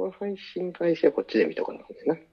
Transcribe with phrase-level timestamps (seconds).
[0.00, 2.26] これ配信開始はこっちで見とかなね。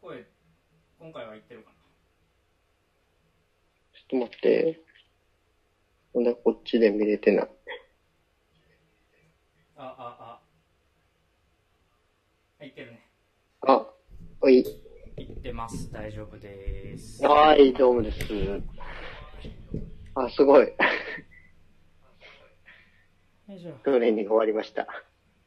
[0.00, 0.26] 声、
[0.98, 1.72] 今回は言ってるか
[3.92, 4.80] ちょっと待って。
[6.14, 7.48] ほんで、こっちで見れてない。
[9.76, 10.40] なあ、あ、あ。
[12.58, 13.12] 言ってるね。
[13.64, 13.86] あ、
[14.40, 14.64] はい。
[15.16, 15.92] 言ってます。
[15.92, 17.24] 大丈夫です。
[17.24, 18.18] はい、どうもです。
[20.14, 20.66] あ、すごい。
[23.84, 24.88] トレーニング終わりました。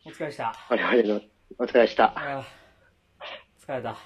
[0.06, 0.56] お疲れした。
[0.70, 1.22] 我々の、
[1.60, 2.14] お疲れした。
[3.68, 3.98] 疲れた。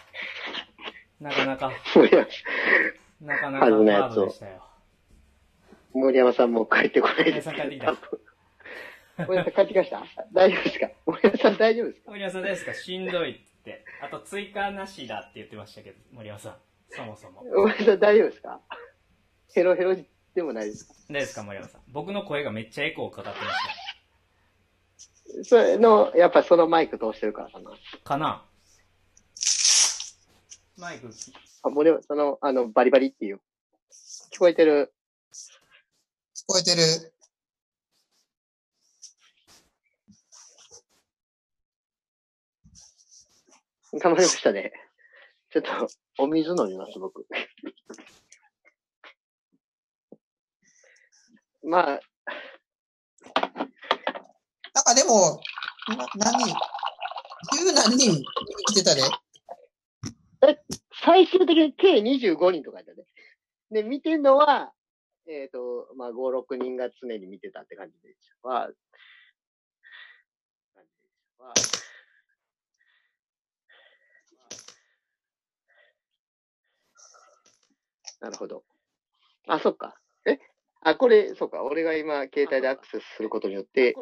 [1.20, 1.72] なかなか、
[3.22, 4.64] なかなかハードでしたよ。
[5.94, 7.48] 森山さんも帰ってこない森です。
[7.50, 9.26] 山さん帰ってきた。
[9.28, 10.04] 森山さん帰ってきました？
[10.34, 10.90] 大丈夫ですか？
[11.06, 12.10] 森山さん大丈夫ですか？
[12.12, 12.74] 森山さんですか？
[12.74, 13.86] しんどいって。
[14.02, 16.56] あと追加なしだって言ってましたけど、森山さん。
[16.90, 17.44] そもそも。
[18.00, 18.60] 大丈夫ですか？
[19.54, 19.96] ヘロヘロ
[20.34, 20.94] でもないですか？
[20.94, 21.82] 大丈夫ですか森山さん。
[21.92, 23.52] 僕の声がめっちゃエコーかかってま
[25.44, 27.72] しそれの、やっぱそのマイク通してるからかな。
[27.72, 27.78] た。
[28.04, 28.46] かな？
[30.78, 31.10] マイク、
[31.64, 33.42] あ、森山その、あの、バリバリっていう。
[34.34, 34.94] 聞こえてる。
[36.36, 36.82] 聞こえてる。
[43.94, 44.72] 頑張りましたね。
[45.52, 45.70] ちょっと、
[46.20, 47.26] お水飲みます、僕。
[51.64, 52.00] まあ、
[54.74, 55.42] なんかでも、
[55.88, 56.56] な何人
[57.58, 58.24] 十何人
[58.68, 59.02] 来てたで。
[61.04, 63.06] 最終的に計25人とかやったね。
[63.72, 64.72] で、見てるのは、
[65.28, 66.14] えっ、と、まあ、5、
[66.48, 68.70] 6人が常に見てたって感じでしたわ。
[70.76, 71.89] 感じでした
[78.20, 78.64] なるほど。
[79.48, 79.96] あ、そっか。
[80.26, 80.40] え？
[80.82, 81.64] あ、これ、そうか。
[81.64, 83.96] 俺が今、携帯でアクセスすることによって、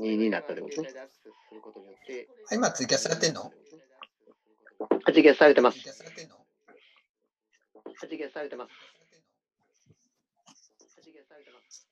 [0.00, 0.88] 2になったってことね。
[2.50, 3.52] あ今ツイキャスされてんの
[5.04, 5.82] あツイキャスされてますツイ。
[5.84, 6.36] キャスされてんの
[7.98, 8.72] ツイキャスされてます。
[11.02, 11.86] ツイキャスされてます。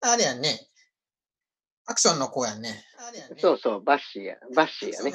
[0.00, 0.67] あれやんね。
[1.88, 2.84] アクションの子やんね。
[2.98, 3.36] あれやんね。
[3.38, 4.36] そうそう、バッシーや。
[4.54, 5.12] バッシーやね。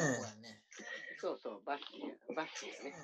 [1.19, 2.35] そうそう、バッシーや。
[2.35, 2.95] バッシーやね。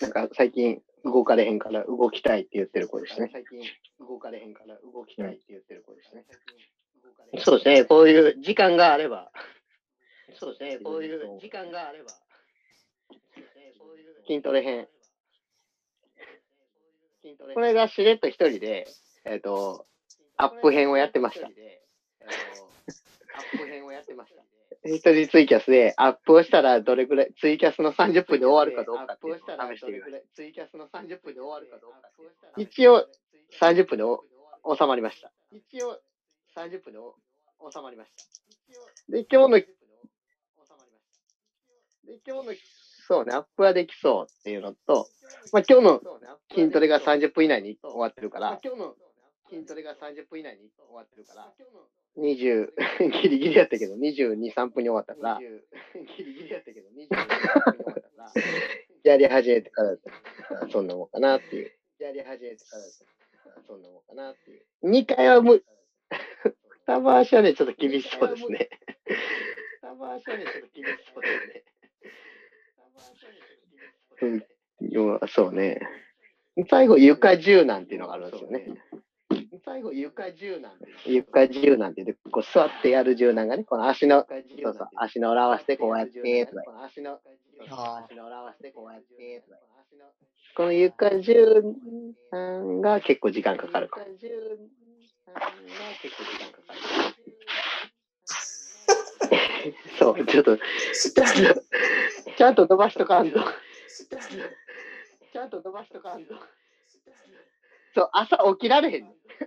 [0.00, 3.30] なんか最近動かれへんから動きたいって言ってる子ですね。
[3.32, 3.60] 最近
[3.98, 6.24] 動かれへんから動きたいって言ってる子ですね。
[7.38, 9.32] そうですね、こういう時間があれば。
[10.38, 12.10] そうですね、こういう時間があれば。
[14.26, 14.88] 筋トレ編。
[17.54, 18.86] これがしれっと一人で、
[19.24, 19.86] えっ、と、
[20.36, 21.48] アップ編をやってました。
[22.26, 24.42] アップ編をやってました。
[24.84, 30.18] 一人ツイキャスでアップをしたらどれぐらい、ツイキャスの30分で終わるかどうかっていうのを試してみました。
[30.34, 32.08] ツイキャスの30分で終わるかどうか
[32.56, 33.06] 一応
[33.60, 34.22] 30分でお
[34.76, 35.32] 収まりました。
[35.50, 35.98] 一応
[36.56, 37.14] 30分でお
[37.70, 38.24] 収まりました。
[39.08, 39.66] で、今日の、で、
[42.26, 42.54] 今日の、
[43.08, 45.08] そうね、アップはできそうっていうのと、
[45.52, 46.00] まあ今日の
[46.52, 48.94] 筋トレが30分以内に終わってるから、今日の
[49.50, 51.52] 筋トレが30分以内に終わってるから、
[52.18, 52.72] 20、
[53.22, 58.32] ギリギリやったけど、22、3分に終わったから、ギリギリやったけど、22、3分に終わったから、
[59.04, 59.96] やり始めてから、
[60.70, 61.72] そんなもんかなっていう。
[61.98, 62.82] やり始めてから、
[63.66, 64.62] そんなもんかなっていう。
[64.82, 65.62] 2回はむ、
[66.86, 68.68] 二回しはね、ちょっと厳しそうですね。
[69.82, 71.64] 二回しはね、ちょっと厳しそうですね。
[74.22, 74.46] うん
[75.28, 75.80] そうね。
[76.70, 78.66] 最後、床柔軟っていうのがあるんですよね。
[79.66, 80.70] 最後、床柔軟。
[81.06, 84.24] 床柔軟って言って、こう座ってやる柔軟がね、この足の、
[84.62, 86.62] そうそう、足の裏合わせてこうやって、とか。
[86.84, 87.18] 足の、
[87.70, 89.58] あ足の裏合わせてこうやって、とか。
[90.56, 91.64] この床柔
[92.30, 94.00] 軟が結構時間かかるか。
[94.06, 94.28] 床柔
[95.26, 95.42] 軟が
[96.00, 96.78] 結構時間かかる。
[99.98, 101.62] そう、ちょっと、ちゃんと、
[102.38, 103.40] ちゃんと伸ばしとかんと。
[105.32, 106.36] ちゃんと伸ばしとかんと。
[107.96, 109.04] そう、朝起きられへん。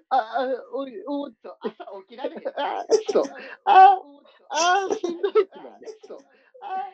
[0.09, 2.41] あ、あ、おい、おっと、朝起きられへん。
[2.59, 3.23] あ、そう。
[3.65, 4.01] あ、
[4.49, 5.87] あ、しんどいってなるね。
[6.07, 6.17] そう。
[6.59, 6.89] あ、あ、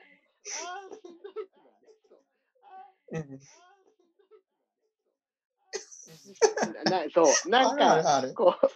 [0.94, 2.00] しんどいってなるね。
[2.10, 2.16] そ
[3.08, 3.18] う。
[3.18, 3.40] うん
[6.90, 8.34] な、そう、なんか、あるある。
[8.34, 8.68] こう、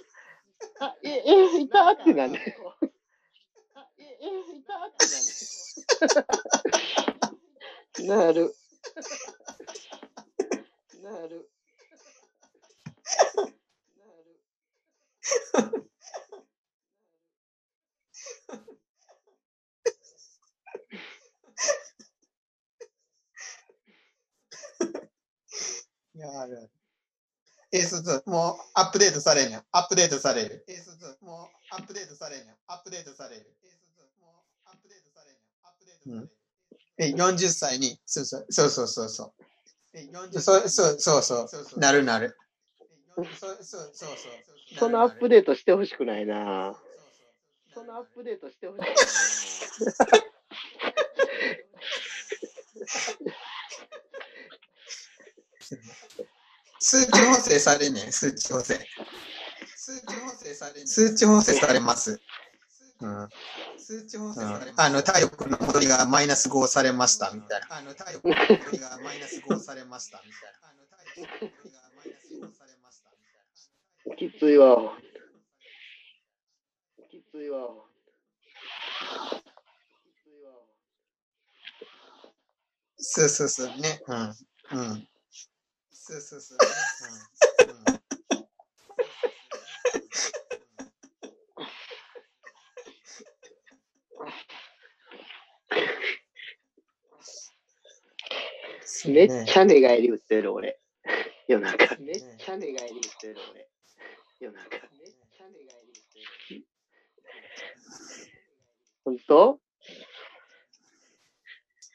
[0.79, 2.55] あ、え、え、いたってなんね。
[3.75, 5.05] あ、え、え、いたって
[8.07, 8.31] なんね。
[8.31, 8.55] なる。
[28.01, 29.63] S2 もうアップデートされるや。
[29.71, 30.65] アップデートされる。
[30.67, 32.53] S2 もうアップデートされるや。
[32.67, 33.45] アップデートされる。
[33.63, 35.41] S2 もうアップデートされるや。
[35.63, 36.31] アップデートされる。
[36.97, 39.33] え、四十歳に、そうそうそうそうそうそう。
[40.39, 42.37] そうそうそうなるなる。
[43.15, 44.15] そうそうそう
[44.77, 46.75] そのアップデートしてほしくないな。
[47.73, 48.99] そのアップデートしてほしくないな。
[56.79, 58.79] 数値補正されねん、数値補正。
[59.75, 62.21] 数値補正され数値補正されます。
[63.01, 63.29] うん。
[63.77, 67.67] 数値補正されあの、体力の戻りがマイナス5されました、みたいな。
[67.69, 70.69] あの、体力の戻りがマイナス5されました、みたいな。
[70.69, 73.39] あの、体力の戻りがマイナス5されました、みた
[74.07, 74.15] いな。
[74.15, 74.97] きついわ。
[77.09, 77.59] きついわ。
[79.99, 80.51] きついわ。
[82.97, 84.01] そうそうそう、ね。
[84.07, 84.35] うん。
[84.71, 85.09] うん。
[86.09, 86.57] そうそうそう、
[99.11, 100.79] めっちゃ寝返り打ってる俺。
[101.47, 101.95] 夜中。
[101.99, 103.69] めっちゃ寝返り打ってる俺。
[104.39, 104.69] 夜中。
[104.71, 106.03] めっちゃ寝返り打っ
[106.47, 106.65] てる。
[109.05, 109.59] 本当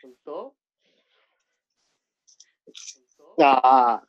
[0.03, 0.55] 本当
[3.43, 4.05] ああ。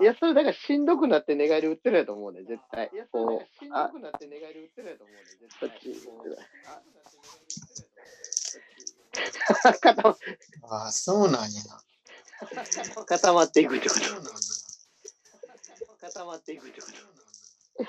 [0.00, 2.90] いや、それだからしんどくなって寝返り打ってるやと思うね、絶対。
[3.10, 5.04] こう、しんどくなって寝返り打ってるやと。
[5.04, 5.70] 思うね、絶対。
[10.02, 10.16] こ
[10.68, 11.62] ああ、そうなんや。
[13.06, 14.30] 固まっていくってこそうなんや。
[14.30, 14.36] と。
[16.00, 17.86] 固まっていくってこと。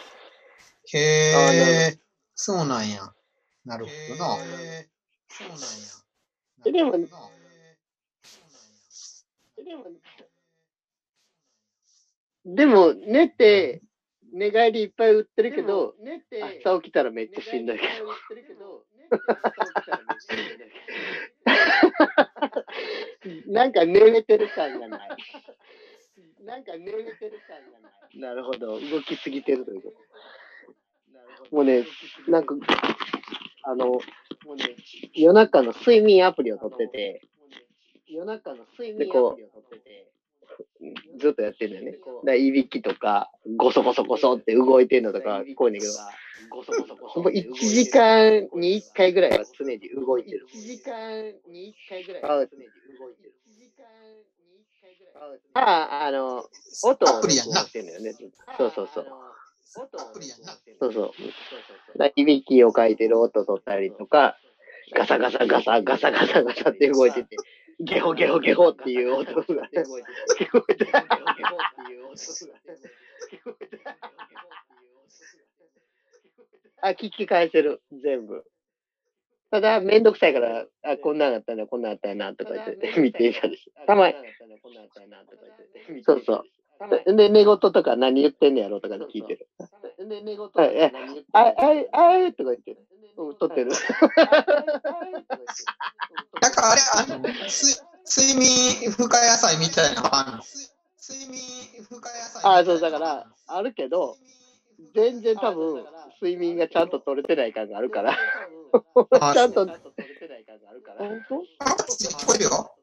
[0.98, 2.00] へえ、
[2.36, 3.14] そうなんや。
[3.66, 4.38] なるほどな。
[5.28, 5.66] そうなんや。
[6.66, 7.47] えでもなるほどな
[9.68, 9.84] でも、
[12.46, 13.82] でも寝て、
[14.32, 15.94] 寝返りいっぱい打ってるけど、
[16.64, 18.08] 朝起きたらめっちゃしんどいけど。
[23.48, 25.10] なんか寝れてる感がない。
[26.44, 28.20] なんか寝れてる感がない。
[28.20, 28.80] なるほど。
[28.80, 29.98] 動きすぎてるということ。
[31.56, 31.86] もうね、
[32.28, 32.56] なんか、
[33.64, 34.02] あの、も
[34.54, 34.76] うね、
[35.14, 37.22] 夜中の睡眠アプリを取ってて、
[38.10, 40.08] 夜中の睡眠アプリを取ってて、
[41.20, 41.98] ずっとやってんだよね。
[42.26, 45.94] だいびきとか、ゴソゴソゴソって動いてんのとか聞こえんねんけど、
[47.08, 50.48] ほんと1時間に1回ぐらいは常に動いてる。
[50.54, 52.64] 1時間に1回ぐらいは常に
[52.98, 53.34] 動いてる。
[55.54, 56.46] ああ、あの、
[56.84, 58.14] 音をアプリやんな録音してんのよね。
[58.58, 59.06] そうそうそう。
[60.00, 60.54] アプリやんな。
[60.80, 61.12] そうそう。
[62.16, 64.38] いびきをかいてる音取ったりとか、
[64.96, 67.36] ガサガサガサガサガサガサって動いてて、
[67.80, 71.00] ゲホゲホゲホっていう音が聞こえて、聞こえて、ゲホ
[71.36, 73.82] ゲホっていう音が聞こえて、
[76.82, 78.46] あ、聞き返せる、全部。
[79.52, 83.72] ただ、めんどくさいから、あ、こんなんあったな、こんなんあったな、とか言って、見ていたりして。
[83.86, 84.16] たまに、
[86.04, 86.44] そうそ
[87.08, 87.16] う。
[87.16, 89.48] で、寝言とか何言ってんねやろとか聞いてる。
[90.10, 91.40] で、寝言とか何言ってんねやろあ、
[91.94, 92.86] あ、あ、とか言ってる。
[93.18, 93.72] うん、撮ってる。
[96.42, 100.44] なんかあれ、あの、す睡眠深野菜みたいなのあんの？
[101.00, 101.42] 睡眠
[101.84, 104.18] 深野菜あ、そう、だから、あるけど、
[104.94, 105.86] 全然多分、
[106.22, 108.16] 睡眠がちゃんと取れてない感があるから。
[109.20, 109.62] あちゃんと。
[109.62, 109.82] あ、聞
[112.26, 112.74] こえるよ。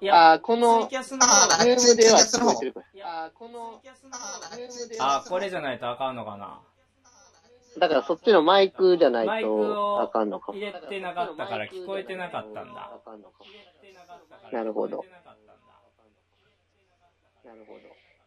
[0.00, 3.24] いや、あ、このツイ、キャスのズームでは聞こえてるから。
[3.24, 3.82] あ、この、
[5.00, 6.60] あ、これじゃないとあかんのかな。
[7.78, 10.66] だからそっちのマイクじゃないとをあかんのかも入。
[10.66, 13.00] れてなかったから聞こえてなかったんだ。
[14.52, 15.04] なるほど。
[17.44, 17.80] なるほど。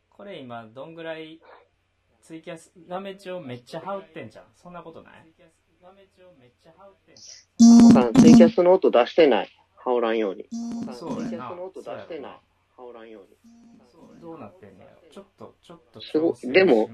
[0.09, 1.39] これ今どんぐらい
[2.21, 4.45] ツイキャス画面上めっちゃ羽織ってんじゃん。
[4.55, 5.25] そんなことない？
[8.19, 9.49] ツイキャスの音出してない。
[9.75, 10.45] 羽織らんように。
[10.93, 11.63] そうやなツイキャスの。
[11.63, 12.39] 音出してない。
[12.77, 13.29] 羽織らんように。
[14.21, 14.97] どうなってんねやろ。
[15.11, 16.89] ちょっと、ちょっとすごでも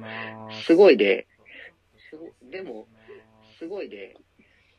[0.65, 1.27] すごいで、
[2.09, 2.87] すごでも、
[3.57, 4.15] すごいで、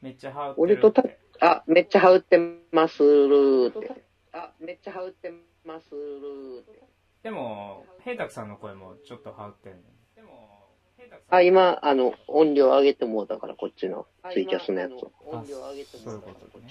[0.01, 1.05] めっちゃ羽織って俺とた。
[1.41, 2.39] あ、めっちゃ羽織って
[2.73, 4.05] まするって。
[4.33, 5.33] あ、めっちゃ羽織って
[5.65, 6.83] まするって。
[7.23, 9.83] でも、平沢さんの声もちょっと羽織ってん。
[10.15, 15.13] でも、平沢さんあ、今、あの、音量上げてもうたから、こっちのツイキャスのやつを。
[15.33, 16.69] あそういうことね。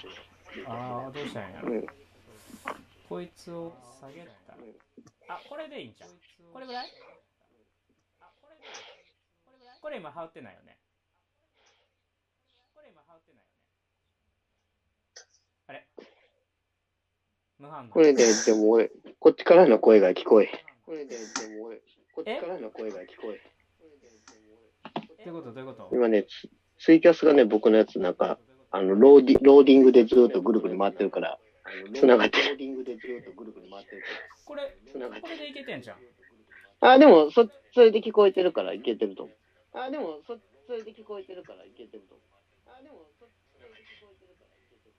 [0.66, 1.72] ああ、どうしたんやろ。
[1.72, 1.88] うん。
[3.08, 4.58] こいつを下げたら。
[5.30, 6.10] あ、これでいいんじゃん。
[6.54, 6.92] これぐらい？
[9.88, 10.76] これ今ハウってないよね。
[12.76, 13.64] これ今ハウってないよね。
[15.68, 15.88] あれ？
[17.58, 17.90] 無反応。
[17.90, 20.50] これで、でも俺、こっちからの声が聞こえ。
[20.86, 21.78] これで、でも俺、
[22.14, 23.40] こっちからの声が聞こえ。
[25.26, 25.54] どういうこと？
[25.54, 25.96] どういうこと？
[25.96, 28.38] 今ね、ツツイキャスがね、僕のやつなんか、
[28.72, 31.40] あの、ローディローディングでずっとぐるぐる回ってるから、
[31.96, 32.50] 繋がってる。
[32.50, 34.08] ローディングでずっとぐるぐる回ってるか
[34.44, 35.98] これ、繋がってこれでいけてんじゃん。
[36.82, 36.92] ら。
[36.92, 39.36] あ、でも、そ、それで聞こえてるからいけてると思う。
[39.74, 42.28] あ、でも、そ、それで聞こえてるからいけてると思う。
[42.68, 44.94] あ、でも、そ、それで聞こえてるからいけてる。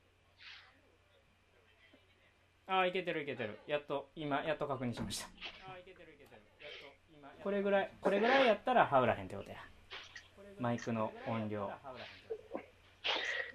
[2.66, 3.58] ああ、いけてるいけてる。
[3.66, 5.26] やっと、今、やっと確認しました。
[5.68, 6.42] ああ、いけてるいけてる。
[6.60, 9.56] やっと、今、これぐらい、これぐらいやったらハウらへんってことや。
[10.58, 11.70] マイクの音量。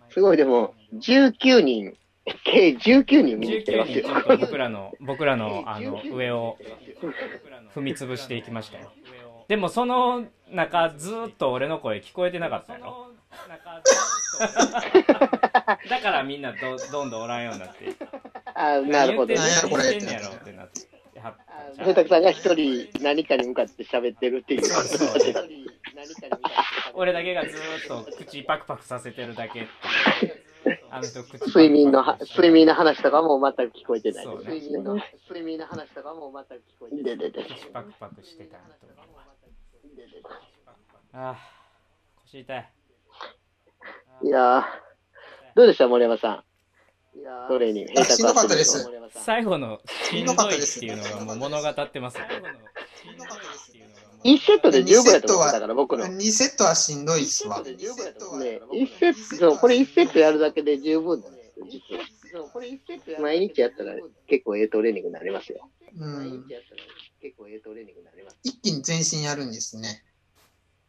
[0.09, 1.97] すごい、でも、19人、
[2.45, 4.19] 計19人見に来てま19すよ。
[4.21, 6.57] 人僕らの、僕らの、あの、上を
[7.75, 8.91] 踏み潰していきましたよ。
[9.47, 13.09] でもその中、ずーっと俺の声聞こえてなかったよ。
[15.89, 17.93] だからみんなどどんどんおらんようになって。
[18.55, 19.39] あ、なるほどね。
[19.69, 20.81] 言ってんねやろってなって。
[21.19, 24.61] はあ平沢さんが一人何かに向かって喋ってるっていう。
[26.93, 29.67] 俺だけがずーっと口パクパクさせてるだけ。
[30.89, 31.01] あ
[31.47, 34.27] 睡眠のは、睡眠の話とかも全く聞こえてない。
[34.27, 34.95] 睡眠の、
[35.27, 37.03] 睡眠の話とかも全く聞こえてない。
[37.17, 37.43] ででで。
[37.43, 38.63] 口パクパクしてたと
[41.13, 41.37] ああ、
[42.25, 42.73] 腰痛い。
[44.23, 44.63] いやー、
[45.55, 46.43] どうでした森山さ
[47.15, 47.19] ん？
[47.19, 47.99] いやトレーニング。
[48.01, 49.79] あしんどかったです最後の
[50.09, 52.23] しんどいっていうのがもう物語ってますよ。
[54.23, 56.05] 1セットで十分やと思ったから、僕の。
[56.05, 57.61] 2セットはしんどいっすわ。
[57.61, 62.03] ね、1セット、これ1セットやるだけで十分なんですよ、実は。
[62.31, 63.93] そうこれ1セット毎日やったら
[64.27, 65.69] 結構ええトレーニングになりますよ。
[65.95, 66.47] うん。
[66.49, 66.81] やったら
[67.21, 68.37] 結構ええトレーニングになります。
[68.43, 70.03] 一気に全身やるんですね。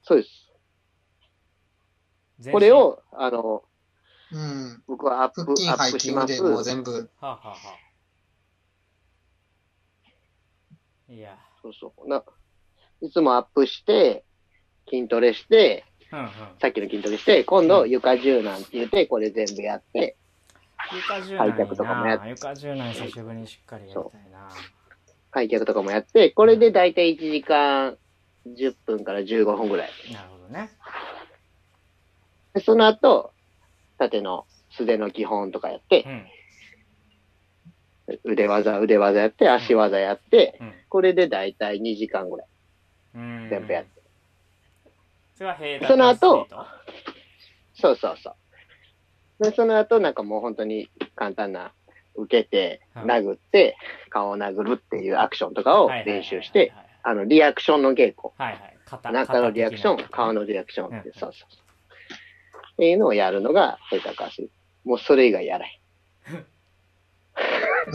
[0.05, 0.29] そうです。
[2.53, 3.65] これ、を、あの、
[4.33, 4.83] うん。
[4.87, 6.51] 僕はアップ、腹筋、アッ背プします筋で。
[6.51, 6.93] もう全部。
[6.93, 7.57] はあ、はあは
[11.09, 12.09] あ、いや、そうそう。
[12.09, 12.23] な
[13.01, 14.25] いつもアップして、
[14.91, 16.29] 筋トレして、うんうん。
[16.61, 20.17] さっきの筋トレして、今度床柔軟って言って、これ全部やって、
[20.93, 22.29] 床柔軟開脚とかもやっな。
[22.29, 24.49] 床柔軟久しぶりにしっかりやりたいな。
[25.31, 27.97] 開脚とかもやって、これでだいたい1時間
[28.47, 29.91] 10分から15分ぐらい。
[30.13, 30.71] なるほどね。
[32.55, 33.33] でその後、
[33.99, 36.27] 縦の素手の基本とかやってう、ん。
[38.33, 42.47] 腕技、腕技やって、足技やって、うんこれでだいたい2時間ぐらい
[43.17, 43.49] うん。
[43.51, 43.91] 全部やって。
[45.35, 46.47] それは平坦その後
[47.75, 48.37] そうそうそ
[49.41, 49.43] う。
[49.43, 51.73] で、その後、なんかもう本当に簡単な、
[52.15, 53.77] 受けて、はい殴って、
[54.11, 56.73] 顔を殴るっていうアクションとかを練習して、、
[57.05, 58.31] あの、リアクションの稽古。
[58.37, 58.77] はいはい。
[58.87, 61.51] 肩中のリアクション、顔のリアクションってうん、そうそうそう。
[62.73, 64.51] っていうのをやるのが、平高足。
[64.85, 65.73] もうそれ以外やらへん。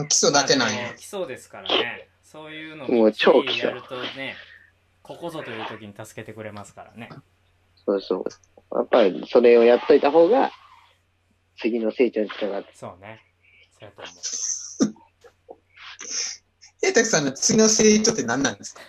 [0.08, 0.94] 基礎だけなんや。
[0.96, 2.08] 基礎ですからね。
[2.24, 4.36] そういうのもう超基礎やるとね、
[5.02, 7.10] ここぞという時に助けてくれますからね。
[7.86, 8.24] そうそう。
[8.78, 10.52] やっぱりそれをやっといた方が、
[11.58, 12.70] 次の成長につながって。
[12.76, 13.22] そうね。
[13.80, 14.14] そうやと思う。
[16.82, 18.82] 平卓さんの次の成長って何なんですか？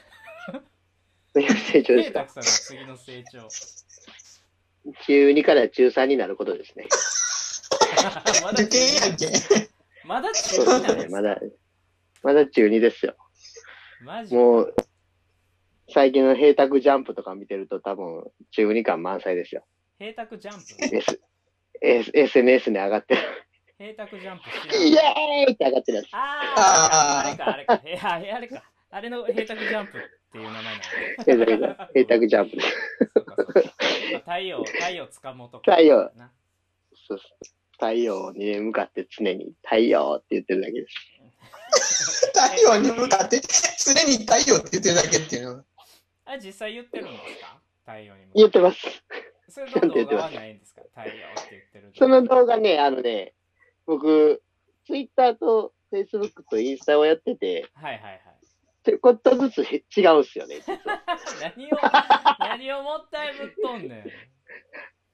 [1.32, 2.28] 次の成長ですか？
[2.28, 3.49] さんの次の成長。
[5.06, 6.87] 中2から中3になることですね。
[8.42, 9.26] まだ受験やんけ。
[10.04, 11.08] まだ中そう2なんですね。
[11.08, 11.38] まだ、
[12.22, 13.14] まだ中2ですよ。
[14.02, 14.75] マジもう、
[15.92, 19.64] 最近の平卓ジャンプとか見てると多分中2感満載ですよ。
[19.99, 21.20] 平卓ジャンプ？S、
[21.82, 23.20] S、SNS に上がってる。
[23.78, 24.44] 平卓ジャンプ
[24.76, 26.06] イエーイって上がってるやつ。
[26.12, 27.64] あーあれか、あれ
[27.96, 28.12] か。
[28.34, 28.62] あれか。
[28.92, 29.99] あれの平卓ジャンプ
[30.30, 30.76] っていう名前なの
[31.25, 32.56] 平卓平卓ジャンプ
[34.20, 35.72] 太陽、太陽つかもうとか。
[35.72, 36.30] 太陽な。
[36.94, 42.30] そうそう太陽に向かって常に太陽って言ってるだけです。
[42.34, 45.64] 太陽に向かって、常に太陽って言ってるだけっていうの。
[46.26, 47.58] あれ実際言ってるんですか？
[47.84, 48.78] 太陽に向か言ってます。
[49.49, 50.82] それの動画はないんですか？
[50.94, 51.92] 太陽って言ってる。
[51.99, 53.34] その動画ね、あのね、
[53.87, 54.42] 僕、
[54.87, 58.22] ツイッターとフェイスブックとインスタをやってて、はいはいはい。
[58.82, 61.02] ちょこっとずつへ違うんすよね、 実は。
[61.42, 61.76] 何を、
[62.38, 64.04] 何をもったいぶっとんね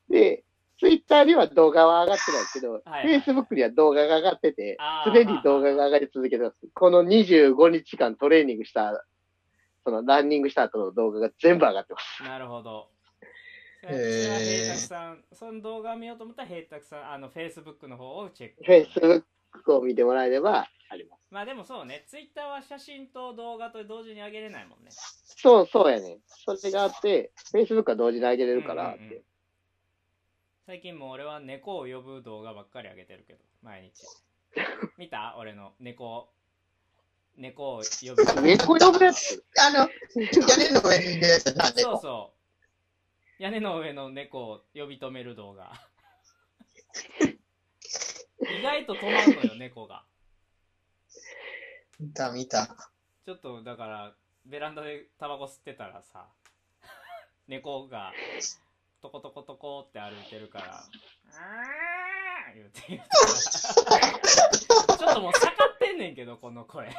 [0.09, 0.13] ん。
[0.13, 0.45] で、
[0.79, 6.57] ツイッターには動画は上がってないけど、はいはいフェイスブックには動画が上がっててあ、ー常に動画が上がり続けてます。
[6.75, 9.05] この25日間トレーニングした、
[9.85, 12.23] そのランニングした後の動画が全部上がってます。
[12.23, 12.91] なるほど。
[13.83, 18.65] そへーさん、その動画を見ようと思ったら平卓さん、あの、フェイスブックの方をチェック。
[18.65, 19.07] フェイスブ
[19.59, 20.69] ックを見てもらえれば
[21.37, 24.89] まあでもそうね、ツイッターは写真と動画と同時に上げれないもんね。
[24.91, 26.17] そう、そうやね。
[26.27, 28.99] それがあって、フェイスブックは同時に上げれるからって。
[29.01, 29.23] うんうんうん
[30.65, 34.05] 最近もう俺は猫を呼ぶ動画ばっかり上げてるけど、毎日。
[34.97, 35.37] 見た？
[35.39, 36.33] 俺の猫、
[37.37, 39.45] 猫を呼び止め猫呼ぶやつ？
[39.61, 42.01] あの、屋根の上にいるやつな、そう猫。
[42.01, 42.33] そ
[43.39, 43.43] う。
[43.43, 45.71] 屋根の上の猫を呼び止める動画。
[47.29, 50.05] 意外と止まんのよ、猫が。
[51.99, 52.67] 見た、見た。
[53.25, 56.29] ちょっとだから、ベランダでタバコ吸ってたらさ、
[57.49, 58.13] 猫が
[59.01, 66.95] トコトコトコって歩いてるから、あー言うて言うてたらちょっともう盛ってんねんけど、この声。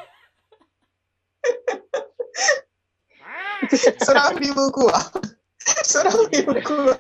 [4.00, 5.00] そら振り向くわ。
[5.84, 7.00] そら振り向くわ。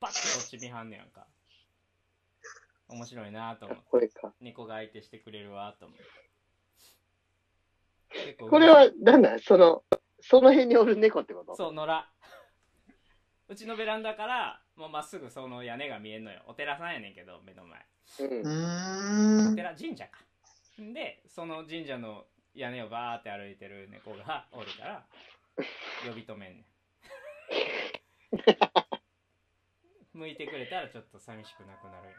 [0.00, 1.26] パッとこっち見はんねやんか。
[2.88, 3.84] 面白いなと思って。
[3.90, 4.34] これか。
[4.40, 6.29] 猫が相手してくれるわと思って。
[8.38, 9.84] これは、なんだ、その、
[10.20, 11.54] その辺におる猫ってこと？
[11.56, 12.04] そう、野良。
[13.48, 16.42] うちのベランダから、もうまっすぐその屋根が見えんのよ。
[16.46, 17.80] お寺さんやねんけど、目の前。
[18.20, 18.24] う。
[18.24, 19.48] うん。
[19.52, 20.20] お寺、神社か。
[20.78, 25.06] で、その神社の屋根をバーって歩いてる猫がおるから、
[26.08, 26.64] 呼び止めんねん。
[30.18, 32.14] 向いてくれたらちょっと寂しくなくなるよ。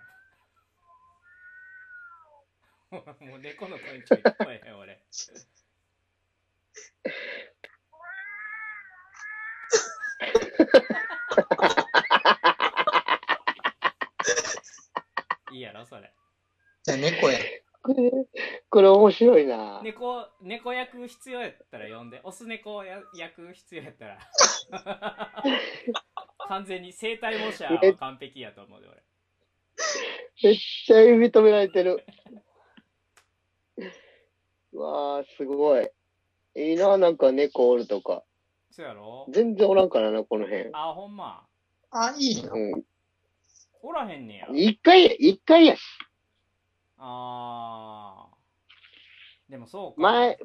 [3.21, 5.01] もう猫の声ちょい聞こえへん、俺。
[15.51, 16.13] いいやろ、それ。
[16.84, 17.40] じゃあ猫や。
[17.84, 18.12] これ、
[18.70, 19.82] これ面白いな。
[19.84, 24.20] 猫、猫役必要やったら呼んで、オス猫や役必要やったら。
[26.48, 29.04] 完全に生体模写は完璧やと思うで、俺。
[30.44, 32.06] めっちゃ認められてる。
[34.74, 35.90] うわあ、すごい。
[36.55, 38.24] いいな、なんか猫おるとか。
[38.72, 39.25] そうやろ？
[39.29, 40.70] 全然おらんからな、この辺。
[40.74, 41.46] あ、ほんま？
[41.92, 42.53] あ、いいの。
[42.53, 42.83] うん。
[43.81, 44.48] おらへんねや。
[44.53, 45.81] 一回、一回やし。
[46.98, 49.51] あー。
[49.51, 50.01] でもそうか。
[50.01, 50.37] 前、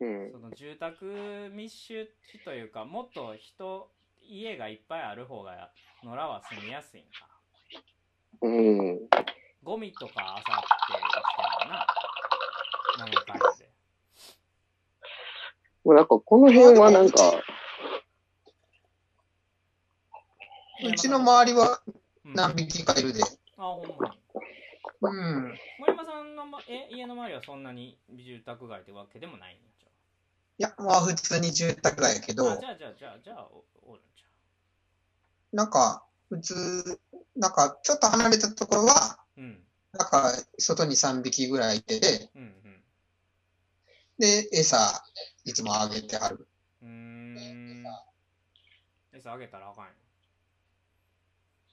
[0.00, 0.38] うんそ。
[0.38, 3.90] の住宅密集地というか、もっと人、
[4.22, 5.70] 家がいっぱいある方が、
[6.02, 7.10] 野良は住みやすいんか。
[8.42, 9.08] うん。
[9.62, 11.86] ゴミとかあさって生きてんのな。
[12.98, 13.67] なんやかんやで。
[15.84, 17.42] もうなんか、この辺はなんか、
[20.84, 21.80] うちの周りは
[22.24, 23.22] うん何匹かいるで。
[23.56, 24.18] あ、ほんまに。
[25.00, 25.58] うん。
[25.78, 29.86] 森山さんの、ま、え家の周りはそんなに住宅街ってわけでもないんやじ
[30.58, 32.54] いや、まあ普通に住宅街やけどゃあ。
[32.54, 34.24] あ、じ、ゃあじゃあじゃあじゃあおおるんじ
[35.52, 36.54] なんか、普通、
[37.36, 39.18] なんかちょっと離れたところは。
[39.36, 39.64] うん。
[39.92, 42.57] なんか外に3匹ぐらいいてで、うんうん。
[44.18, 44.76] で、餌、
[45.44, 46.48] いつもあげてはる。
[46.82, 47.84] うーん。
[49.12, 49.92] 餌あげたらあかんよ。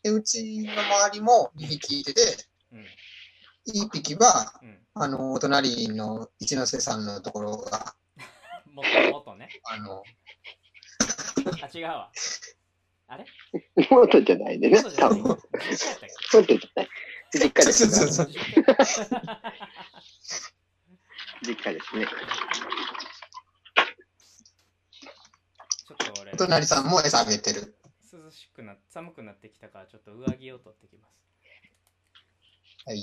[0.03, 2.21] で、うちの周りも2匹いてて、
[2.71, 2.85] うん。
[3.65, 4.85] 1匹は、うん。
[4.93, 7.95] あの、お隣の一ノ瀬さんのところが、
[8.71, 9.49] もっともっとね。
[9.63, 10.03] あの、
[11.63, 12.11] あ、違うわ。
[13.07, 13.25] あれ？
[13.89, 14.77] 元じゃないでね。
[14.81, 15.37] そうじゃない元
[16.43, 16.89] じゃない。
[17.33, 17.71] 実家で。
[17.71, 18.29] そうそう
[21.45, 22.07] け実家実家ですね。
[25.87, 27.75] ちょっと俺お、隣さんも餌あげてる。
[28.11, 31.13] 涼しくな、寒くなってきたから、ちょっと上着を取ってきます。
[32.85, 33.01] はい。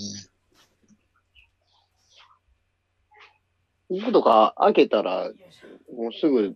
[3.89, 6.55] 僕とか開けたら、よいしょもうすぐ、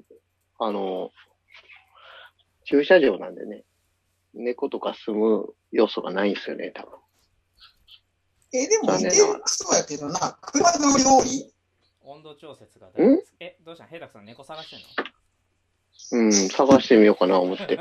[0.59, 1.11] あの、
[2.65, 3.65] 駐車場なんでね、
[4.35, 6.99] 猫とか住む要素がないんですよね、多分。
[8.53, 8.89] え、でも、
[9.47, 11.56] そうやけどな、車通り多い
[12.07, 13.35] 温度調節が大事です。
[13.41, 13.85] え、どうした？
[13.85, 16.25] んヘイタクさん猫探してんの？
[16.25, 17.65] うん、探してみようかな思って。
[17.73, 17.81] え、で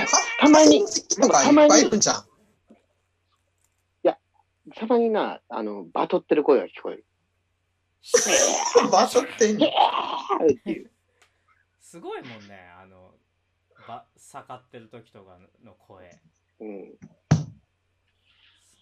[0.00, 0.84] もか、たまに、
[1.18, 2.26] なんかいっぱいいるんじゃん。
[4.76, 7.04] たまにな、あの、バトってる声が聞こえる。
[8.90, 9.66] 場所ってんの？
[9.66, 9.70] っ
[10.64, 10.90] ていう。
[11.80, 13.14] すごいもんね、あの、
[13.88, 16.20] ば、盛ってる時とかの声。
[16.60, 16.98] うん。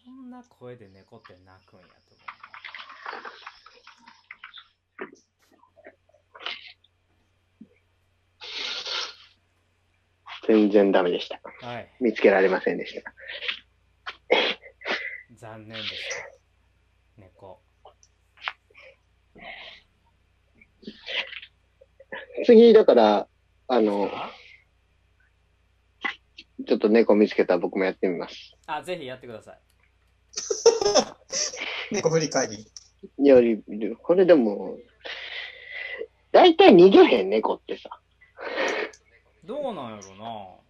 [0.04, 2.20] そんな声で猫って泣くんやと思
[10.48, 11.40] 全然ダメでした。
[11.62, 11.66] う。
[11.66, 11.92] はい。
[12.00, 13.12] 見つけられませんでした。
[15.36, 17.22] 残念でした。
[17.22, 17.60] 猫。
[22.46, 23.28] 次、だから、
[23.68, 24.32] あの、あ
[26.66, 28.56] ちょっと猫見つけたら僕もやってみます。
[28.66, 29.69] あ、ぜひやってください。
[31.90, 32.70] 猫振り返り。
[33.18, 33.62] より、
[34.02, 34.76] これでも、
[36.32, 37.90] だいたい逃げへん猫ってさ。
[39.44, 40.60] どうなんやろな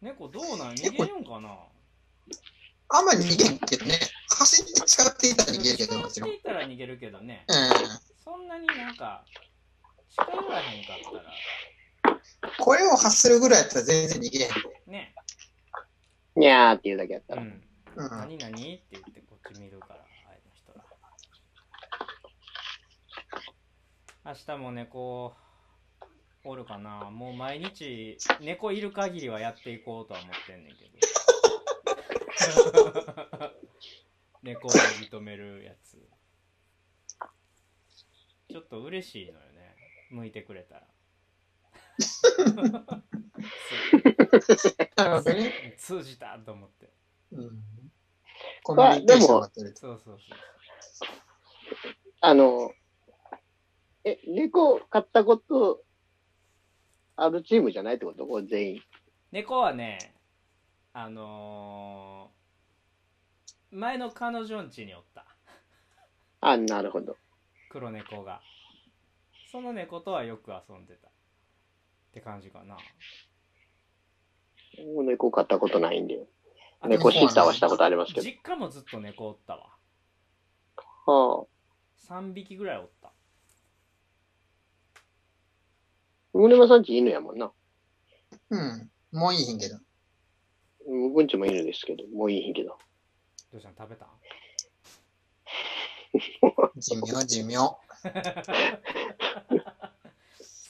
[0.00, 1.56] 猫どうなん逃げるんかな
[2.88, 3.98] あんまり逃げんけどね。
[4.28, 7.46] 走って近寄っていたら逃げるけど、もっていったら逃げるけどね。
[8.24, 9.24] そんなになんか、
[10.10, 11.24] 近寄らへんかったら、
[12.58, 14.54] 声を発するぐらいやったら全然逃げへんで。
[14.86, 15.14] ね。
[16.34, 17.42] にゃーっていうだけやったら。
[17.42, 17.62] うん。
[17.96, 18.10] うん。
[18.10, 20.84] 何々って言ってこっち見るから、あの人ら。
[24.24, 25.34] 明日も猫、
[26.44, 30.92] おるかなもう毎日、猫いる限りはやっていこうとは思ってんねんけど。
[34.42, 35.96] 猫を認めるやつ。
[38.48, 39.76] ちょっと嬉しいのよね。
[40.10, 40.86] 向いてくれたら。
[44.96, 45.74] なるほどね。
[45.78, 46.92] 通じたと思って。
[47.32, 47.64] うん。
[48.62, 49.80] コミュニケーションが取れて。
[49.80, 50.38] そうそうそう。
[52.20, 52.72] あの、
[54.04, 55.82] え、猫飼ったこと
[57.16, 58.26] あるチームじゃないってこと？
[58.26, 58.82] これ全員。
[59.30, 60.14] 猫はね、
[60.92, 62.42] あのー
[63.74, 65.24] 前の彼女ん家におった。
[66.42, 67.16] あ、なるほど。
[67.70, 68.42] 黒猫が。
[69.50, 71.11] その猫とはよく遊んでた。
[72.12, 72.76] って感じかな。
[74.94, 76.26] もう猫飼ったことないんで。
[76.80, 78.26] あ猫シッターはしたことありますけど。
[78.26, 79.70] 実家もずっと猫おったわ。
[81.06, 82.12] はあ。
[82.12, 83.12] 3匹ぐらいおった。
[86.34, 87.50] 宗間さんち犬やもんな。
[88.50, 88.90] うん。
[89.10, 89.78] もういいひんけど。
[90.86, 92.76] 僕んちも犬ですけど、もういいんけど。
[93.52, 93.74] どうしたん？
[93.74, 94.04] 食べた？
[94.04, 94.08] ん
[96.78, 97.56] 寿命、寿命、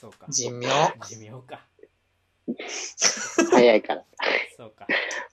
[0.02, 0.26] そうか。
[0.32, 0.66] 寿命。
[1.08, 1.64] 寿命か。
[3.52, 4.04] 早いから。
[4.56, 4.88] そうか。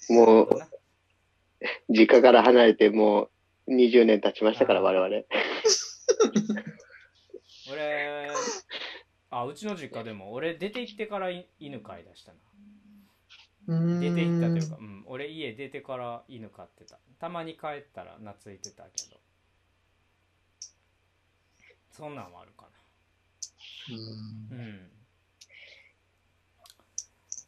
[0.09, 0.67] もう、な
[1.89, 3.29] 実家から離れても
[3.65, 5.09] う20年経ちましたから、我々。
[7.71, 8.29] 俺、
[9.31, 13.99] あ、うちの実家でも、俺出て行ってからい犬飼い出したな。
[13.99, 16.99] 出て行ったというか、うん、俺家出てから犬飼ってた。
[17.19, 19.19] たまに帰ったら懐いてたけど。
[21.89, 22.78] そんなんはあるかうんな。
[23.91, 24.91] うん。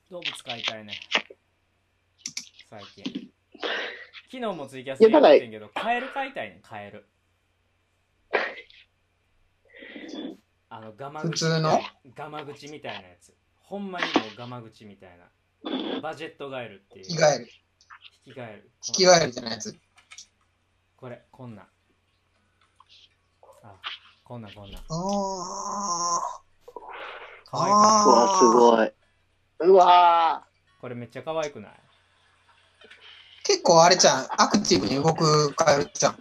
[0.10, 0.94] 動物飼いたいね。
[2.70, 3.04] 最近。
[4.32, 7.08] 昨日もツイキャスで言ってんけど、カエル飼いたいね、カエル。
[10.70, 11.82] あの、ガマ口みたい普通の？
[12.16, 13.36] ガマ口みたいなやつ。
[13.58, 15.30] ほんまにもうガマ口みたいな。
[16.02, 17.06] バジェットガエルっていう。
[17.10, 17.50] 引き返る。
[18.26, 18.72] 引きガエル。
[18.88, 19.18] 引きな
[19.50, 19.78] いやつ。
[20.96, 21.66] これ、こんなん。
[23.64, 23.80] あ、
[24.32, 24.82] こんなんこんなん。
[24.88, 26.22] あ
[27.48, 28.92] かわいくなあうわ、すごい。
[29.60, 31.72] うわいこれめっちゃ可愛くない？
[33.44, 34.28] 結構あれじゃん。
[34.38, 36.18] アクティブに動くカエルじゃん。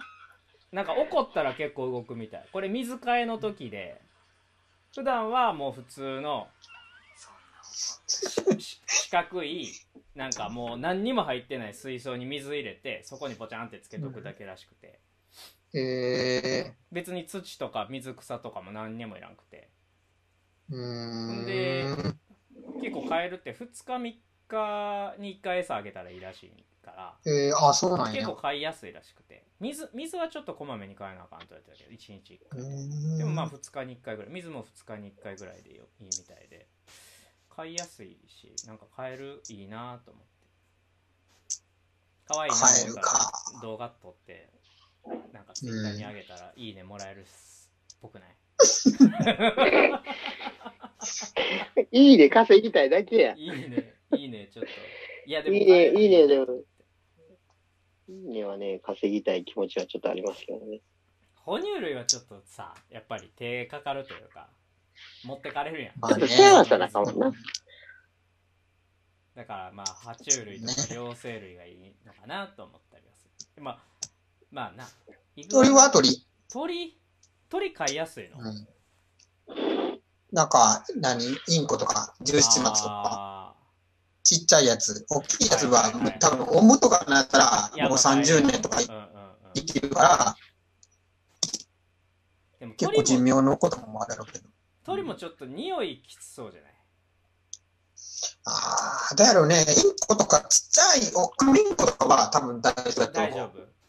[0.73, 2.49] なんか怒ったら結構動くみたい。
[2.53, 4.01] これ水替えの時で、
[4.93, 6.49] 普段はもう普通の
[8.09, 9.69] し四角い、
[10.17, 14.99] なんかもう何にも入ってない水槽に水入れて、そこにポチャンってつけとくだけらしくて、
[15.73, 21.47] え別に土とか水草とかも何にもいらんくて、ー、うーん。
[21.47, 21.87] で
[22.81, 24.15] 結構カエルって2日3
[24.49, 28.13] 日に1回餌あげたらいいらしいから、えー、あ、そうなんや。
[28.15, 28.37] 結構。
[28.37, 32.61] 飼いやすいらしくて、水、水はちょっとこまめに飼えなあかんと言われてたけど、1日1回。
[32.61, 34.33] うーんでもまあ2日に1回ぐらい。
[34.33, 36.67] 水も2日に1回ぐらいでよいいみたいで。
[37.51, 40.31] 飼いやすいしなんか飼えるいいなと思って。
[42.27, 43.33] 可愛いな飼える思ったか。
[43.55, 44.49] ら動画撮って
[45.33, 48.29] なんかツイッターにあげたらいいねもらえるっすぽくない？
[51.77, 53.35] ーいいね、稼ぎたいだけや。
[53.35, 54.71] いいねいいねちょっと。
[55.27, 56.47] いやでもいいねいいねでも。
[58.09, 60.81] いいねはね、稼ぎたい気持ちはちょっとありますけどね。
[61.37, 64.51] 哺乳類はちょっとさやっぱり手かかるというか
[65.25, 65.95] 持ってかれるやん。
[65.95, 67.33] ちょっとシェアさなあかんもんな。
[69.37, 73.31] だからまあ爬虫類とか両生類がいいのかなと思ったりはする。
[73.57, 73.79] でまあ
[74.51, 74.89] まあな。
[75.49, 76.27] 鳥は鳥。
[76.53, 76.99] 鳥
[77.49, 78.67] 鳥飼いやすいの、うん。
[80.33, 81.25] なんか、何？
[81.49, 83.55] インコとか、十七松とか、あ
[84.23, 89.11] ちっちゃいやつ、大きいやつははいはいはい、多分、オムとかになったーら、もう30年とかうんうんうん、
[89.55, 90.37] 生きるから、
[92.61, 94.49] でも結構寿命のこともあるやろうけど。
[94.85, 96.71] 鳥もちょっと匂いきつそうじゃない？
[98.45, 99.57] ああ、だやろうね。
[99.63, 99.65] イン
[100.07, 103.51] コとか、ちっちゃい、オカミンコとかは多分大丈夫だと大丈思う。
[103.57, 103.80] 夫？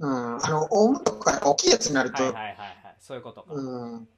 [0.00, 0.44] うん。
[0.44, 2.96] あの、オウムとか大きいやつになると、はいはいはいはい。
[3.00, 3.42] そういうこと。
[3.42, 4.08] か、うん、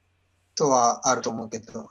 [0.54, 1.90] とはあると思うけど。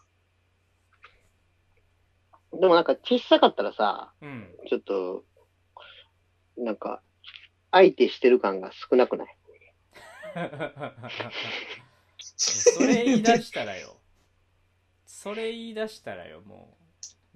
[2.53, 5.23] でもなんか小さかったらさ、うん、ちょっと、
[6.57, 7.01] なんか、
[7.71, 9.27] 相手してる感が少なくない？
[12.35, 13.97] それ言い出したらよ。
[15.05, 16.77] それ言い出したらよも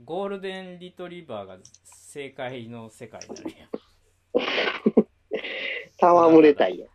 [0.04, 3.70] ゴールデンリトリバーが正解の世界になるやん。
[6.04, 6.88] 戯れたいよ。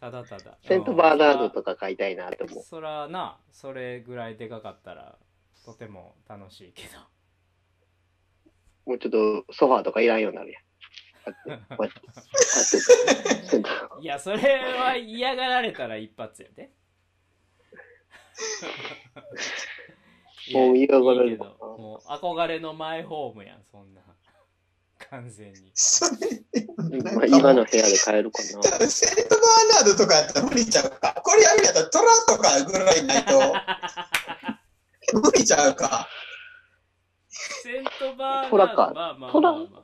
[0.00, 0.58] ただただ。
[0.62, 2.64] セントバーナードとか買いたいなって思う。
[2.64, 5.16] そらな、それぐらいでかかったら、
[5.64, 6.98] とても楽しいけど。
[8.84, 9.12] もうちょっ
[9.46, 10.62] とソファーとかいらんようになるやん。
[14.02, 16.72] いや、それは嫌がられたら一発やで。
[20.52, 24.02] もう嫌がられるもう憧れのマイホームやん、そんな。
[25.10, 25.70] 完全に。
[25.74, 28.48] それ、今の部屋で買えるかな。
[28.88, 31.14] セントバーナードとかやったら無理ちゃうか。
[31.24, 33.38] これやるんやったらトラとかぐらいないと
[35.20, 36.08] 無理ちゃうか。
[37.62, 39.82] セントバーナードトラかまあまあまあトラまあ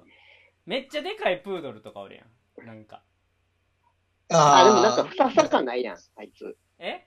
[0.66, 2.24] めっちゃでかいプードルとかおるや
[2.64, 2.66] ん。
[2.66, 3.02] なんか。
[4.30, 6.56] あ、でもなんかあふさふさ感ないやん、あいつ。
[6.78, 7.06] え？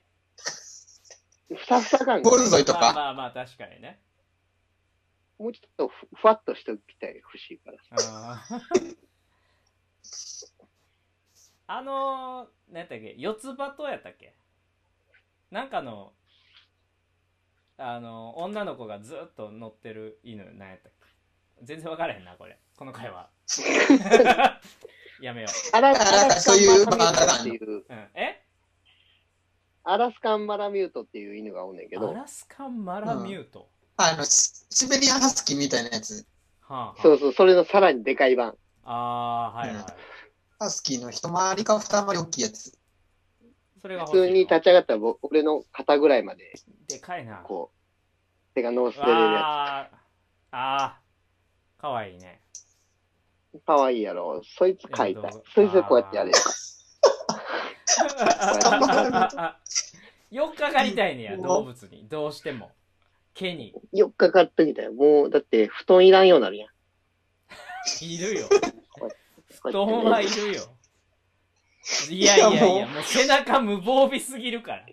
[1.48, 2.92] ふさふさ感がゴールドイとまあか。
[2.92, 4.00] まあまあ、確かにね。
[5.42, 7.78] もうちょっとふふわっとしておきたい、欲しいから。
[7.90, 8.96] あー
[11.66, 13.14] あのー、何やったっけ？
[13.18, 14.36] 四つ葉とやったっけ？
[15.50, 16.12] なんかの、
[17.76, 20.92] あの女の子がずっと乗ってる犬、何やったっ
[21.58, 21.64] け？
[21.64, 22.58] 全然分からへんな、これ。
[22.76, 23.30] この会話。
[25.20, 27.86] やめよアラあなんかそういうバーナーがあっていう、う。
[27.88, 28.44] うん、え？
[29.84, 33.71] アラスカンマラミュートっていう犬がおんねんけど、アラスカンマラミュート。
[33.96, 36.26] あの、シシベリアンハスキーみたいなやつ。
[36.62, 38.56] はあ、はあ、そうそう、それのさらにでかい版。
[38.84, 39.84] ああー、はいはい。
[40.58, 42.72] ハスキーの一回りか二回り大きいやつ。
[43.80, 46.52] それが普通に立ち上がったら僕俺の肩ぐらいまで、
[46.88, 47.38] でかいな。
[47.44, 49.90] こう、手が乗せれるやあ
[50.50, 52.40] あ、あーかわいいね。
[53.52, 53.60] つ。
[53.66, 54.42] かわいいやろ。
[54.44, 55.30] そいつ飼いた。
[55.54, 56.52] そいつでこうやってやれるか。
[60.30, 62.08] よっかかりたいねや、動物に。
[62.08, 62.70] どうしても。
[63.34, 63.74] 毛に。
[63.92, 64.92] よっかかっときたよ。
[64.92, 66.70] もう、だって布団いらんようになるやん。
[68.04, 68.48] いるよ。
[69.62, 70.62] 布団はいるよ。
[72.10, 74.86] いやいやいや、もう背中無防備すぎるから。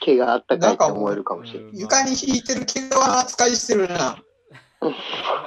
[0.00, 1.70] 毛があったかいって思えるかもしれない。
[1.70, 4.22] うん床に引いてる毛皮扱いしてるな。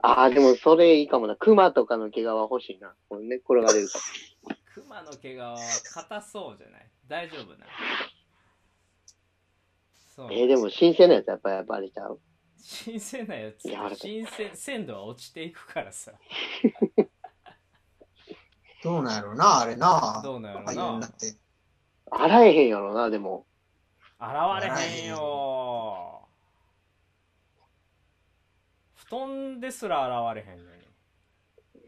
[0.00, 1.36] ああ、でもそれいいかもな。
[1.36, 2.94] 熊とかの毛皮欲しいな。
[3.08, 3.98] これね、転がれるか
[4.74, 5.56] 熊の毛皮は
[5.94, 6.90] 硬そうじゃない？
[7.06, 7.66] 大丈夫な。
[10.18, 10.34] そうら。。
[10.36, 12.20] えー、でも新鮮なやつやっぱやっぱあれちゃう？
[12.60, 16.12] 新鮮なやつ柔らかい新鮮鮮度は落ちていくからさ
[18.82, 20.20] どうなんやろうな、あれな。
[20.22, 21.34] どうなんやろああいうななって。
[22.10, 23.46] 洗えへんやろな、でも。
[24.18, 26.28] 洗われへんよ
[28.94, 30.82] 布団ですら洗われへんのに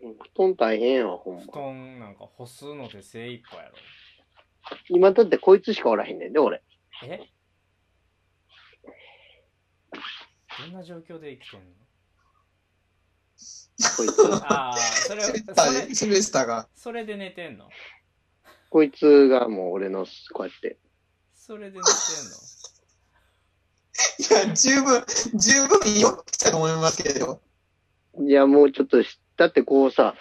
[0.03, 1.53] うん布団大変やわ、ほん布ま。
[1.55, 3.75] 団なんか干すので精一杯やろ
[4.89, 6.63] 今だってこいつしかおらへんねんで、俺。
[7.05, 7.21] え？
[10.67, 11.67] どんな状況で生きてんの？
[13.97, 14.45] こいつ。
[14.45, 16.69] ああそれシルベスタそれシルベスターが。
[16.75, 17.69] それで寝てんの？
[18.69, 20.79] こいつがもう俺の、こうやって。
[21.35, 21.89] それで寝て
[24.19, 27.41] いや、十分、十分よく来たと思いますけど。
[28.21, 30.15] いや、もうちょっとし、だってこうさ、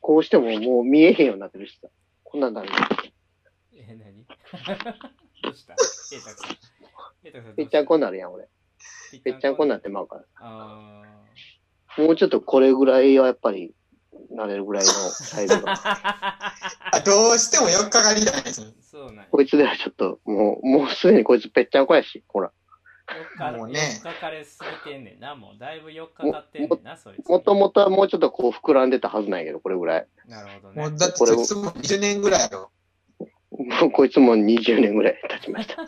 [0.00, 1.88] こうしてももう見えへんようになってるしさ。
[2.22, 2.68] こんなんだね。
[2.68, 2.76] んの？
[3.74, 4.24] え何？
[5.42, 5.74] どうした？
[6.12, 6.56] えいたくさん
[7.24, 8.48] えいたくさんぺっちゃんこになるやん、俺。
[9.24, 10.22] ぺっちゃんこになってまうから。
[10.38, 11.02] あ
[11.98, 13.74] もうちょっとこれぐらいはやっぱり、
[14.30, 15.74] なれるぐらいのサイズが。
[17.04, 18.74] どうしてもよっかかりたいです。
[18.82, 22.52] そうなんやこいつではちょっと、もう、もうすでにこいつぺっちゃんこやし、ほら。
[23.56, 25.34] もうねかかれすぎてんねんな。
[25.34, 27.28] もうだいぶよっかかってんねんな、そいつ。
[27.28, 30.06] もともとはもうちょっとこう膨らんでたはずなんやけど、これぐらい。
[30.26, 30.82] なるほどね。
[30.82, 32.70] もうだって、これをいつも20年ぐらいやろ。
[33.50, 35.76] もうこいつも20年ぐらい経ちました。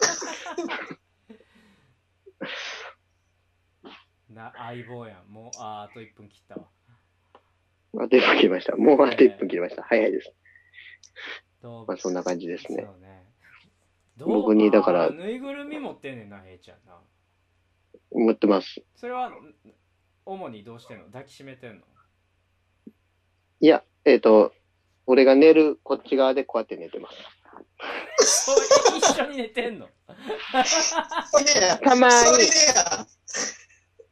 [4.34, 5.32] な相棒やん。
[5.32, 6.68] もう、あーあと1分切ったわ。
[8.04, 8.76] あと1分切りました。
[8.76, 9.82] もうあと1分切りました。
[9.82, 10.32] 早いです。
[11.62, 12.82] どうまあそんな感じですね。
[12.84, 13.22] そうね。
[14.18, 16.98] 僕にだからぬいぐるみ持ってんねんな、へいちゃんな。
[18.10, 18.82] 思ってます。
[18.96, 19.54] それは、ん
[20.24, 21.06] 主にどうしてんの？
[21.06, 21.82] 抱きしめてんの？
[23.60, 24.52] いや、えっ、と、
[25.06, 27.16] 俺が寝るこっち側でこうやって寝てます。
[28.96, 29.88] 一緒に寝てんの？
[31.82, 32.14] たまに。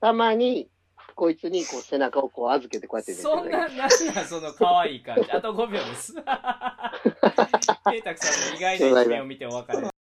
[0.00, 0.68] たまに、
[1.14, 3.58] こいつにこう背中をこう預けてこうやってそんな。
[3.58, 5.30] なんなんその可愛い感じ。
[5.30, 6.14] あと5秒です。
[7.90, 9.99] ケイタクさんの意外な一面を見てお別れ。